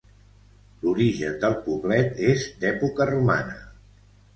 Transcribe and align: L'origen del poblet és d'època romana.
L'origen 0.85 1.37
del 1.45 1.55
poblet 1.69 2.19
és 2.33 2.49
d'època 2.65 3.11
romana. 3.15 3.59